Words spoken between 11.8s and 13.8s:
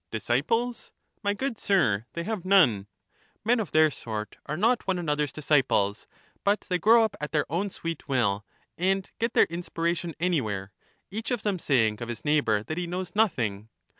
of his neighbour that he knows nothing.